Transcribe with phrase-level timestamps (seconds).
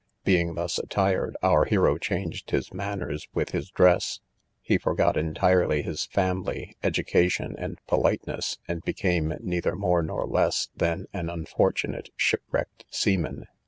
[0.23, 4.19] Being thus attired, our hero changed his manners with his dress;
[4.63, 11.05] he forgot entirely his family, education, and politeness, and became neither more nor less than
[11.13, 13.45] an unfortunate shipwrecked seaman.